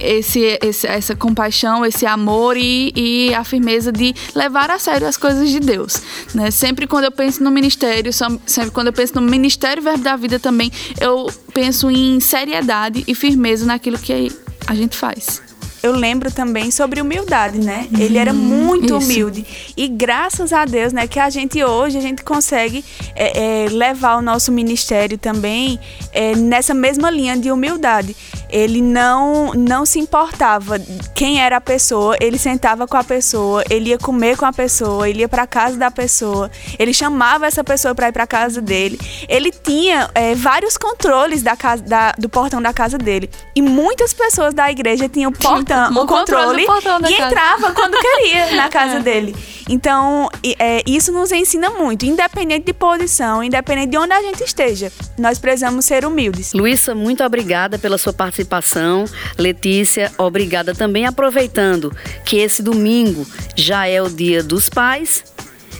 esse, 0.00 0.58
esse, 0.62 0.86
essa 0.86 1.14
compaixão, 1.14 1.84
esse 1.84 2.06
amor 2.06 2.56
e, 2.56 2.92
e, 2.96 3.34
a 3.34 3.44
firmeza 3.44 3.92
de 3.92 4.14
levar 4.34 4.70
a 4.70 4.78
sério 4.78 5.06
as 5.06 5.16
coisas 5.16 5.50
de 5.50 5.60
Deus. 5.60 6.02
Né? 6.34 6.50
Sempre 6.50 6.86
quando 6.86 7.04
eu 7.04 7.12
penso 7.12 7.44
no 7.44 7.50
ministério, 7.50 8.10
sempre 8.46 8.70
quando 8.70 8.88
eu 8.88 8.92
penso 8.92 9.14
no 9.14 9.22
ministério 9.22 9.82
Verbo 9.82 10.02
da 10.02 10.16
Vida 10.16 10.38
também, 10.38 10.72
eu 11.00 11.30
penso 11.52 11.90
em 11.90 12.18
seriedade 12.18 13.04
e 13.06 13.14
firmeza 13.14 13.66
naquilo 13.66 13.98
que 13.98 14.32
a 14.66 14.74
gente 14.74 14.96
faz 14.96 15.49
eu 15.82 15.92
lembro 15.92 16.30
também 16.30 16.70
sobre 16.70 17.00
humildade, 17.00 17.58
né? 17.58 17.88
Uhum, 17.92 18.00
ele 18.00 18.18
era 18.18 18.32
muito 18.32 18.96
isso. 18.96 18.96
humilde. 18.96 19.46
E 19.76 19.88
graças 19.88 20.52
a 20.52 20.64
Deus, 20.64 20.92
né, 20.92 21.06
que 21.06 21.18
a 21.18 21.30
gente 21.30 21.62
hoje 21.62 21.96
a 21.96 22.00
gente 22.00 22.22
consegue 22.22 22.84
é, 23.14 23.64
é, 23.64 23.68
levar 23.68 24.16
o 24.16 24.22
nosso 24.22 24.52
ministério 24.52 25.16
também 25.16 25.78
é, 26.12 26.34
nessa 26.36 26.74
mesma 26.74 27.10
linha 27.10 27.36
de 27.36 27.50
humildade. 27.50 28.14
Ele 28.50 28.80
não, 28.80 29.52
não 29.54 29.86
se 29.86 29.98
importava 29.98 30.78
quem 31.14 31.40
era 31.40 31.56
a 31.56 31.60
pessoa, 31.60 32.16
ele 32.20 32.38
sentava 32.38 32.86
com 32.86 32.96
a 32.96 33.04
pessoa, 33.04 33.62
ele 33.70 33.90
ia 33.90 33.98
comer 33.98 34.36
com 34.36 34.44
a 34.44 34.52
pessoa, 34.52 35.08
ele 35.08 35.20
ia 35.20 35.28
para 35.28 35.46
casa 35.46 35.76
da 35.76 35.90
pessoa, 35.90 36.50
ele 36.78 36.92
chamava 36.92 37.46
essa 37.46 37.62
pessoa 37.62 37.94
para 37.94 38.08
ir 38.08 38.12
para 38.12 38.26
casa 38.26 38.60
dele. 38.60 38.98
Ele 39.28 39.50
tinha 39.50 40.10
é, 40.14 40.34
vários 40.34 40.76
controles 40.76 41.42
da 41.42 41.56
casa, 41.56 41.82
da, 41.82 42.12
do 42.12 42.28
portão 42.28 42.60
da 42.60 42.72
casa 42.72 42.98
dele. 42.98 43.30
E 43.54 43.62
muitas 43.62 44.12
pessoas 44.12 44.52
da 44.52 44.70
igreja 44.70 45.08
tinham 45.08 45.32
portão 45.32 45.60
portão, 45.64 46.02
o 46.02 46.06
controle, 46.06 46.66
controle 46.66 47.12
e 47.12 47.16
casa. 47.16 47.26
entrava 47.28 47.72
quando 47.72 47.96
queria 47.98 48.56
na 48.56 48.68
casa 48.70 48.96
é. 48.96 49.00
dele. 49.00 49.36
Então, 49.70 50.28
é, 50.58 50.82
isso 50.84 51.12
nos 51.12 51.30
ensina 51.30 51.70
muito, 51.70 52.04
independente 52.04 52.66
de 52.66 52.72
posição, 52.72 53.40
independente 53.40 53.90
de 53.90 53.98
onde 53.98 54.12
a 54.12 54.20
gente 54.20 54.42
esteja. 54.42 54.90
Nós 55.16 55.38
precisamos 55.38 55.84
ser 55.84 56.04
humildes. 56.04 56.52
Luísa, 56.52 56.92
muito 56.92 57.22
obrigada 57.22 57.78
pela 57.78 57.96
sua 57.96 58.12
participação. 58.12 59.04
Letícia, 59.38 60.10
obrigada 60.18 60.74
também. 60.74 61.06
Aproveitando 61.06 61.96
que 62.24 62.38
esse 62.38 62.64
domingo 62.64 63.24
já 63.54 63.86
é 63.86 64.02
o 64.02 64.10
Dia 64.10 64.42
dos 64.42 64.68
Pais, 64.68 65.22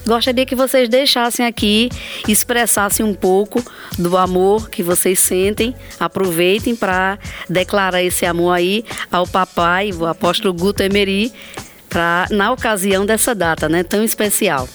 Gostaria 0.06 0.46
que 0.46 0.54
vocês 0.54 0.88
deixassem 0.88 1.44
aqui, 1.44 1.90
expressassem 2.26 3.04
um 3.04 3.12
pouco 3.12 3.62
do 3.98 4.16
amor 4.16 4.70
que 4.70 4.82
vocês 4.82 5.20
sentem. 5.20 5.74
Aproveitem 5.98 6.74
para 6.74 7.18
declarar 7.48 8.02
esse 8.02 8.24
amor 8.24 8.52
aí 8.52 8.82
ao 9.12 9.26
papai, 9.26 9.92
o 9.92 10.06
apóstolo 10.06 10.54
Guto 10.54 10.82
Emery, 10.82 11.30
pra, 11.90 12.26
na 12.30 12.52
ocasião 12.52 13.04
dessa 13.04 13.34
data, 13.34 13.68
né, 13.68 13.82
tão 13.82 14.02
especial. 14.02 14.66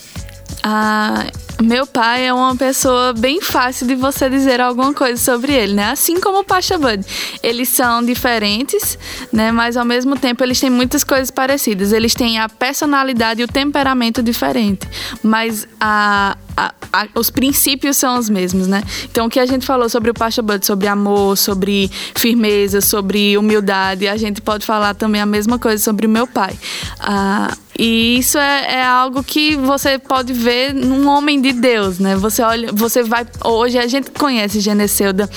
Ah, 0.61 1.25
meu 1.61 1.87
pai 1.87 2.27
é 2.27 2.33
uma 2.33 2.55
pessoa 2.55 3.13
bem 3.13 3.41
fácil 3.41 3.87
de 3.87 3.95
você 3.95 4.29
dizer 4.29 4.59
alguma 4.59 4.93
coisa 4.93 5.21
sobre 5.21 5.53
ele, 5.53 5.73
né? 5.73 5.91
Assim 5.91 6.19
como 6.19 6.39
o 6.39 6.43
Pacha 6.43 6.77
Bud. 6.77 7.05
Eles 7.41 7.69
são 7.69 8.03
diferentes, 8.03 8.97
né? 9.31 9.51
Mas 9.51 9.77
ao 9.77 9.85
mesmo 9.85 10.17
tempo 10.17 10.43
eles 10.43 10.59
têm 10.59 10.69
muitas 10.69 11.03
coisas 11.03 11.31
parecidas. 11.31 11.93
Eles 11.93 12.13
têm 12.13 12.39
a 12.39 12.49
personalidade 12.49 13.41
e 13.41 13.45
o 13.45 13.47
temperamento 13.47 14.21
diferente. 14.21 14.87
Mas 15.23 15.65
a, 15.79 16.37
a, 16.57 16.73
a, 16.91 17.07
os 17.15 17.29
princípios 17.29 17.97
são 17.97 18.17
os 18.17 18.29
mesmos, 18.29 18.67
né? 18.67 18.83
Então, 19.05 19.27
o 19.27 19.29
que 19.29 19.39
a 19.39 19.45
gente 19.45 19.65
falou 19.65 19.89
sobre 19.89 20.11
o 20.11 20.13
Pasha 20.13 20.41
Bud, 20.41 20.65
sobre 20.65 20.87
amor, 20.87 21.37
sobre 21.37 21.89
firmeza, 22.15 22.81
sobre 22.81 23.37
humildade, 23.37 24.07
a 24.07 24.17
gente 24.17 24.41
pode 24.41 24.65
falar 24.65 24.93
também 24.93 25.21
a 25.21 25.25
mesma 25.25 25.57
coisa 25.57 25.83
sobre 25.83 26.05
o 26.05 26.09
meu 26.09 26.27
pai. 26.27 26.53
Ah, 26.99 27.55
e 27.77 28.19
isso 28.19 28.37
é, 28.37 28.75
é, 28.75 28.85
algo 28.85 29.21
que 29.21 29.55
você 29.57 29.99
pode 29.99 30.31
ver 30.31 30.73
num 30.73 31.07
homem 31.07 31.41
de 31.45 31.53
Deus, 31.53 31.99
né? 31.99 32.15
Você 32.15 32.41
olha, 32.41 32.71
você 32.73 33.03
vai. 33.03 33.25
Hoje 33.43 33.77
a 33.77 33.85
gente 33.85 34.09
conhece 34.09 34.59
Geneceuda, 34.59 35.29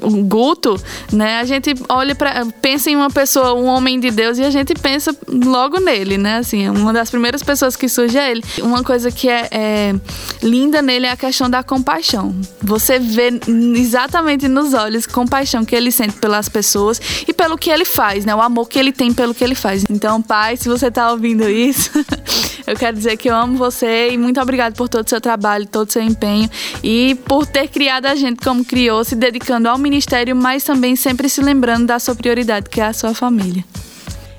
o 0.00 0.22
Guto, 0.22 0.80
né? 1.12 1.40
A 1.40 1.44
gente 1.44 1.74
olha 1.88 2.14
para, 2.14 2.46
pensa 2.62 2.88
em 2.88 2.94
uma 2.94 3.10
pessoa, 3.10 3.54
um 3.54 3.64
homem 3.64 3.98
de 3.98 4.10
Deus, 4.12 4.38
e 4.38 4.44
a 4.44 4.50
gente 4.50 4.74
pensa 4.74 5.16
logo 5.28 5.80
nele, 5.80 6.16
né? 6.16 6.36
Assim, 6.36 6.68
uma 6.68 6.92
das 6.92 7.10
primeiras 7.10 7.42
pessoas 7.42 7.74
que 7.74 7.88
surge 7.88 8.16
é 8.16 8.30
ele. 8.30 8.44
Uma 8.62 8.84
coisa 8.84 9.10
que 9.10 9.28
é, 9.28 9.48
é 9.50 9.94
linda 10.40 10.80
nele 10.80 11.06
é 11.06 11.10
a 11.10 11.16
questão 11.16 11.50
da 11.50 11.64
compaixão. 11.64 12.34
Você 12.62 13.00
vê 13.00 13.30
exatamente 13.74 14.46
nos 14.46 14.72
olhos 14.72 15.04
compaixão 15.04 15.64
que 15.64 15.74
ele 15.74 15.90
sente 15.90 16.14
pelas 16.18 16.48
pessoas 16.48 17.00
e 17.26 17.32
pelo 17.32 17.58
que 17.58 17.70
ele 17.70 17.84
faz, 17.84 18.24
né? 18.24 18.34
O 18.34 18.40
amor 18.40 18.68
que 18.68 18.78
ele 18.78 18.92
tem 18.92 19.12
pelo 19.12 19.34
que 19.34 19.42
ele 19.42 19.56
faz. 19.56 19.84
Então, 19.90 20.22
pai, 20.22 20.56
se 20.56 20.68
você 20.68 20.90
tá 20.92 21.10
ouvindo 21.10 21.48
isso, 21.48 21.90
eu 22.66 22.76
quero 22.76 22.96
dizer 22.96 23.16
que 23.16 23.30
eu 23.30 23.34
amo 23.34 23.56
você 23.56 24.10
e 24.10 24.18
muito 24.18 24.40
obrigado 24.40 24.74
por 24.74 24.88
todo 24.88 25.06
o 25.06 25.08
seu 25.08 25.20
trabalho, 25.20 25.66
todo 25.66 25.88
o 25.88 25.92
seu 25.92 26.02
empenho 26.02 26.50
e 26.82 27.14
por 27.26 27.46
ter 27.46 27.68
criado 27.68 28.06
a 28.06 28.14
gente 28.14 28.42
como 28.42 28.64
criou, 28.64 29.04
se 29.04 29.14
dedicando 29.14 29.68
ao 29.68 29.78
ministério, 29.78 30.34
mas 30.34 30.64
também 30.64 30.96
sempre 30.96 31.28
se 31.28 31.40
lembrando 31.40 31.86
da 31.86 31.98
sua 31.98 32.14
prioridade, 32.14 32.68
que 32.68 32.80
é 32.80 32.86
a 32.86 32.92
sua 32.92 33.14
família. 33.14 33.64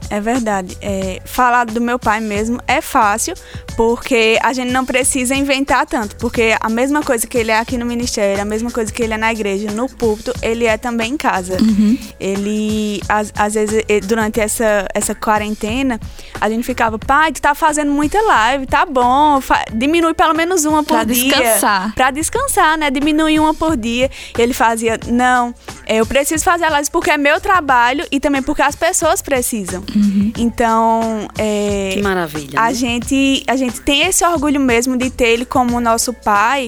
É 0.09 0.19
verdade. 0.19 0.77
É, 0.81 1.21
falar 1.25 1.65
do 1.65 1.81
meu 1.81 1.99
pai 1.99 2.19
mesmo 2.19 2.59
é 2.67 2.81
fácil, 2.81 3.33
porque 3.75 4.37
a 4.41 4.53
gente 4.53 4.71
não 4.71 4.85
precisa 4.85 5.35
inventar 5.35 5.85
tanto, 5.85 6.15
porque 6.15 6.55
a 6.59 6.69
mesma 6.69 7.01
coisa 7.01 7.27
que 7.27 7.37
ele 7.37 7.51
é 7.51 7.59
aqui 7.59 7.77
no 7.77 7.85
ministério, 7.85 8.41
a 8.41 8.45
mesma 8.45 8.71
coisa 8.71 8.91
que 8.91 9.03
ele 9.03 9.13
é 9.13 9.17
na 9.17 9.31
igreja, 9.31 9.71
no 9.71 9.89
púlpito, 9.89 10.33
ele 10.41 10.65
é 10.65 10.77
também 10.77 11.13
em 11.13 11.17
casa. 11.17 11.57
Uhum. 11.61 11.97
Ele, 12.19 13.01
às, 13.07 13.31
às, 13.35 13.53
vezes, 13.53 13.83
durante 14.07 14.39
essa, 14.39 14.87
essa 14.93 15.13
quarentena, 15.13 15.99
a 16.39 16.49
gente 16.49 16.63
ficava, 16.63 16.97
pai, 16.97 17.31
tu 17.31 17.41
tá 17.41 17.53
fazendo 17.53 17.91
muita 17.91 18.21
live, 18.21 18.65
tá 18.65 18.85
bom, 18.85 19.39
diminui 19.73 20.13
pelo 20.13 20.33
menos 20.33 20.65
uma 20.65 20.83
por 20.83 20.95
pra 20.95 21.03
dia. 21.03 21.33
Pra 21.33 21.41
descansar. 21.41 21.95
Pra 21.95 22.11
descansar, 22.11 22.77
né? 22.77 22.89
Diminui 22.89 23.39
uma 23.39 23.53
por 23.53 23.75
dia. 23.75 24.09
Ele 24.37 24.53
fazia, 24.53 24.99
não, 25.07 25.53
eu 25.87 26.05
preciso 26.05 26.43
fazer 26.43 26.65
a 26.65 26.69
live 26.69 26.89
porque 26.91 27.11
é 27.11 27.17
meu 27.17 27.39
trabalho 27.39 28.05
e 28.11 28.19
também 28.19 28.41
porque 28.41 28.61
as 28.61 28.75
pessoas 28.75 29.21
precisam. 29.21 29.83
Uhum. 29.97 30.31
Então, 30.37 31.27
é, 31.37 31.91
que 31.93 32.01
maravilha. 32.01 32.59
A 32.59 32.67
né? 32.67 32.73
gente, 32.73 33.43
a 33.47 33.55
gente 33.55 33.81
tem 33.81 34.03
esse 34.03 34.25
orgulho 34.25 34.59
mesmo 34.59 34.97
de 34.97 35.09
ter 35.09 35.29
ele 35.29 35.45
como 35.45 35.79
nosso 35.79 36.13
pai 36.13 36.67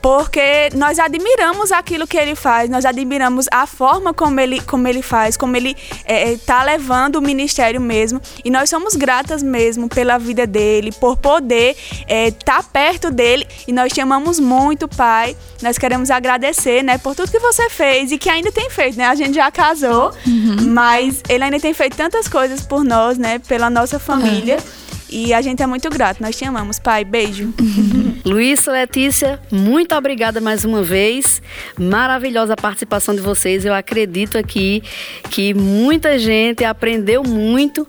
porque 0.00 0.70
nós 0.74 0.98
admiramos 0.98 1.72
aquilo 1.72 2.06
que 2.06 2.16
ele 2.16 2.34
faz, 2.34 2.70
nós 2.70 2.84
admiramos 2.84 3.46
a 3.50 3.66
forma 3.66 4.14
como 4.14 4.38
ele, 4.40 4.60
como 4.60 4.86
ele 4.86 5.02
faz, 5.02 5.36
como 5.36 5.56
ele 5.56 5.76
está 6.06 6.60
é, 6.60 6.62
é 6.62 6.64
levando 6.64 7.16
o 7.16 7.22
ministério 7.22 7.80
mesmo. 7.80 8.20
E 8.44 8.50
nós 8.50 8.70
somos 8.70 8.94
gratas 8.94 9.42
mesmo 9.42 9.88
pela 9.88 10.18
vida 10.18 10.46
dele, 10.46 10.92
por 10.92 11.16
poder 11.16 11.76
estar 12.00 12.06
é, 12.08 12.30
tá 12.30 12.62
perto 12.62 13.10
dele. 13.10 13.46
E 13.66 13.72
nós 13.72 13.92
te 13.92 14.00
amamos 14.00 14.38
muito, 14.38 14.88
Pai. 14.88 15.36
Nós 15.62 15.76
queremos 15.76 16.10
agradecer, 16.10 16.82
né, 16.82 16.98
por 16.98 17.14
tudo 17.14 17.30
que 17.30 17.38
você 17.40 17.68
fez 17.68 18.12
e 18.12 18.18
que 18.18 18.30
ainda 18.30 18.52
tem 18.52 18.70
feito, 18.70 18.96
né? 18.96 19.06
A 19.06 19.14
gente 19.14 19.34
já 19.34 19.50
casou, 19.50 20.12
uhum. 20.26 20.68
mas 20.68 21.22
ele 21.28 21.44
ainda 21.44 21.58
tem 21.58 21.74
feito 21.74 21.96
tantas 21.96 22.28
coisas 22.28 22.60
por 22.62 22.84
nós, 22.84 23.18
né, 23.18 23.40
pela 23.40 23.68
nossa 23.68 23.98
família. 23.98 24.56
Uhum. 24.56 24.77
E 25.08 25.32
a 25.32 25.40
gente 25.40 25.62
é 25.62 25.66
muito 25.66 25.88
grato. 25.88 26.22
Nós 26.22 26.36
te 26.36 26.44
amamos, 26.44 26.78
pai. 26.78 27.04
Beijo. 27.04 27.52
Luiz, 28.24 28.66
Letícia, 28.66 29.40
muito 29.50 29.94
obrigada 29.94 30.40
mais 30.40 30.64
uma 30.64 30.82
vez. 30.82 31.40
Maravilhosa 31.78 32.54
a 32.54 32.56
participação 32.56 33.14
de 33.14 33.20
vocês. 33.20 33.64
Eu 33.64 33.74
acredito 33.74 34.36
aqui 34.36 34.82
que 35.30 35.54
muita 35.54 36.18
gente 36.18 36.64
aprendeu 36.64 37.22
muito 37.22 37.86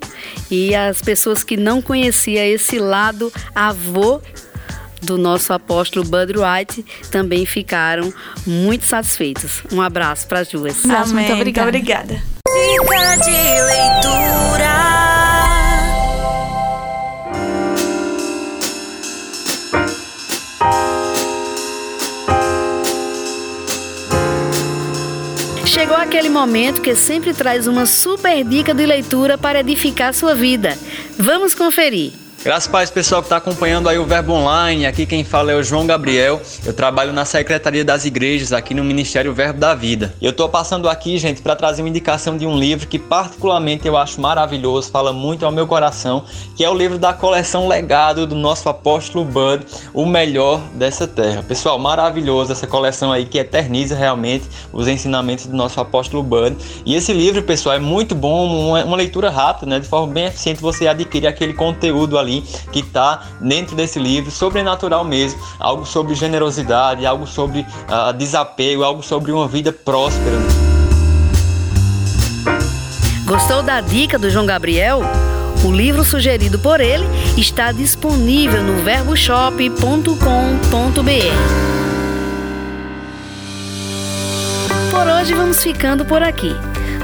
e 0.50 0.74
as 0.74 1.02
pessoas 1.02 1.44
que 1.44 1.58
não 1.58 1.82
conheciam 1.82 2.44
esse 2.46 2.80
lado 2.80 3.32
avô 3.54 4.22
do 5.02 5.18
nosso 5.18 5.54
apóstolo 5.54 6.06
Bud 6.06 6.34
White 6.38 6.86
também 7.12 7.46
ficaram 7.46 8.14
muito 8.46 8.86
satisfeitos. 8.86 9.64
Um 9.72 9.82
abraço 9.82 10.28
para 10.28 10.40
as 10.40 10.50
duas. 10.50 10.84
Amém. 10.86 11.28
Muito 11.28 11.34
obrigada. 11.34 11.68
obrigada. 11.68 12.22
Dica 12.48 13.18
de 13.18 13.32
leitura. 13.32 15.29
Chegou 25.80 25.96
aquele 25.96 26.28
momento 26.28 26.82
que 26.82 26.94
sempre 26.94 27.34
traz 27.34 27.66
uma 27.66 27.86
super 27.86 28.44
dica 28.44 28.74
de 28.74 28.86
leitura 28.86 29.38
para 29.38 29.62
edificar 29.62 30.14
sua 30.14 30.36
vida. 30.36 30.78
Vamos 31.18 31.56
conferir. 31.56 32.12
Graças 32.42 32.74
a 32.74 32.88
pessoal 32.94 33.22
que 33.22 33.26
está 33.26 33.36
acompanhando 33.36 33.90
aí 33.90 34.00
o 34.00 34.06
Verbo 34.06 34.32
Online. 34.32 34.86
Aqui 34.86 35.06
quem 35.06 35.26
fala 35.26 35.52
é 35.52 35.56
o 35.56 35.62
João 35.62 35.86
Gabriel. 35.86 36.42
Eu 36.66 36.74
trabalho 36.74 37.12
na 37.12 37.26
Secretaria 37.26 37.84
das 37.84 38.06
Igrejas 38.06 38.54
aqui 38.54 38.74
no 38.74 38.82
Ministério 38.82 39.34
Verbo 39.34 39.60
da 39.60 39.76
Vida. 39.76 40.14
Eu 40.22 40.32
estou 40.32 40.48
passando 40.48 40.88
aqui, 40.88 41.18
gente, 41.18 41.42
para 41.42 41.54
trazer 41.54 41.82
uma 41.82 41.90
indicação 41.90 42.38
de 42.38 42.46
um 42.48 42.58
livro 42.58 42.88
que 42.88 42.98
particularmente 42.98 43.86
eu 43.86 43.98
acho 43.98 44.22
maravilhoso, 44.22 44.90
fala 44.90 45.12
muito 45.12 45.46
ao 45.46 45.52
meu 45.52 45.68
coração, 45.68 46.24
que 46.56 46.64
é 46.64 46.70
o 46.70 46.74
livro 46.74 46.98
da 46.98 47.12
coleção 47.12 47.68
Legado 47.68 48.26
do 48.26 48.36
nosso 48.36 48.70
apóstolo 48.70 49.26
Bud, 49.26 49.66
O 49.94 50.06
Melhor 50.06 50.62
dessa 50.76 51.06
Terra. 51.06 51.44
Pessoal, 51.44 51.78
maravilhoso 51.78 52.54
essa 52.54 52.66
coleção 52.66 53.12
aí 53.12 53.26
que 53.26 53.38
eterniza 53.38 53.98
realmente 53.98 54.46
os 54.72 54.88
ensinamentos 54.88 55.46
do 55.46 55.58
nosso 55.58 55.82
apóstolo 55.82 56.24
Bud. 56.24 56.56
E 56.86 56.96
esse 56.96 57.12
livro, 57.12 57.44
pessoal, 57.44 57.76
é 57.76 57.80
muito 57.80 58.16
bom, 58.16 58.70
uma, 58.70 58.86
uma 58.86 58.96
leitura 58.96 59.30
rápida, 59.30 59.66
né, 59.66 59.80
de 59.82 59.88
forma 59.90 60.14
bem 60.14 60.28
eficiente 60.28 60.62
você 60.62 60.88
adquire 60.88 61.28
aquele 61.28 61.54
conteúdo 61.54 62.18
ali 62.18 62.29
ali 62.30 62.42
que 62.72 62.80
está 62.80 63.24
dentro 63.42 63.76
desse 63.76 64.00
livro, 64.00 64.30
sobrenatural 64.30 65.04
mesmo, 65.04 65.42
algo 65.60 65.86
sobre 65.86 66.14
generosidade, 66.14 67.06
algo 67.06 67.26
sobre 67.26 67.62
uh, 67.62 68.14
desapego, 68.14 68.84
algo 68.84 69.02
sobre 69.02 69.32
uma 69.32 69.48
vida 69.48 69.74
próspera. 69.74 70.38
Gostou 73.26 73.62
da 73.62 73.82
dica 73.82 74.18
do 74.18 74.30
João 74.30 74.46
Gabriel? 74.46 75.02
O 75.64 75.72
livro 75.72 76.06
sugerido 76.06 76.58
por 76.58 76.80
ele 76.80 77.06
está 77.38 77.72
disponível 77.72 78.64
no 78.64 78.82
verboshop.com.br. 78.82 80.14
Por 84.90 85.08
hoje 85.08 85.34
vamos 85.34 85.62
ficando 85.62 86.06
por 86.06 86.24
aqui. 86.24 86.56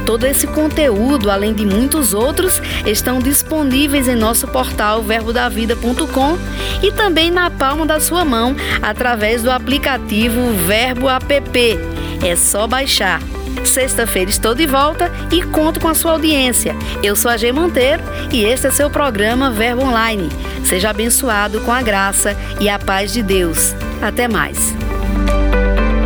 Todo 0.05 0.25
esse 0.25 0.45
conteúdo, 0.45 1.31
além 1.31 1.53
de 1.53 1.65
muitos 1.65 2.13
outros, 2.13 2.61
estão 2.85 3.19
disponíveis 3.19 4.07
em 4.07 4.15
nosso 4.15 4.47
portal 4.47 5.01
verbodavida.com 5.01 6.37
e 6.83 6.91
também 6.91 7.31
na 7.31 7.49
palma 7.49 7.85
da 7.85 7.99
sua 7.99 8.23
mão 8.23 8.55
através 8.81 9.41
do 9.41 9.49
aplicativo 9.49 10.53
Verbo 10.67 11.09
App. 11.09 11.79
É 12.23 12.35
só 12.35 12.67
baixar. 12.67 13.19
Sexta-feira 13.63 14.29
estou 14.29 14.53
de 14.53 14.67
volta 14.67 15.11
e 15.31 15.41
conto 15.41 15.79
com 15.79 15.87
a 15.87 15.95
sua 15.95 16.11
audiência. 16.11 16.75
Eu 17.01 17.15
sou 17.15 17.31
a 17.31 17.37
G 17.37 17.51
Monteiro 17.51 18.03
e 18.31 18.43
este 18.43 18.67
é 18.67 18.71
seu 18.71 18.89
programa 18.89 19.49
Verbo 19.49 19.83
Online. 19.83 20.29
Seja 20.63 20.91
abençoado 20.91 21.59
com 21.61 21.71
a 21.71 21.81
graça 21.81 22.37
e 22.59 22.69
a 22.69 22.77
paz 22.77 23.11
de 23.11 23.23
Deus. 23.23 23.73
Até 24.01 24.27
mais. 24.27 24.75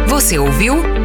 Você 0.07 0.39
ouviu 0.39 0.98